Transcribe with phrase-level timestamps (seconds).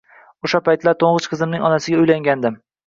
[0.47, 2.63] O`sha paytlar to`ng`ich qizimning onasiga uylangandim